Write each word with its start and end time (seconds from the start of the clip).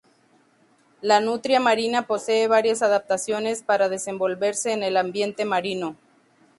La 1.01 1.19
nutria 1.19 1.59
marina 1.59 2.07
posee 2.07 2.47
varias 2.47 2.81
adaptaciones 2.81 3.61
para 3.61 3.87
desenvolverse 3.87 4.73
en 4.73 4.81
el 4.81 4.97
ambiente 4.97 5.45
marino. 5.45 5.95